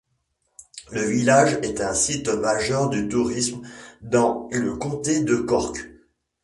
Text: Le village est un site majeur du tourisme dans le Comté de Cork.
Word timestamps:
Le 0.91 1.01
village 1.03 1.59
est 1.61 1.79
un 1.79 1.93
site 1.93 2.27
majeur 2.29 2.89
du 2.89 3.07
tourisme 3.07 3.61
dans 4.01 4.49
le 4.51 4.75
Comté 4.75 5.21
de 5.23 5.35
Cork. 5.35 5.77